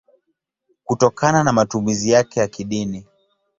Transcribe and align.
kutokana 0.85 1.43
na 1.43 1.53
matumizi 1.53 2.09
yake 2.09 2.39
ya 2.39 2.47
kidini. 2.47 3.05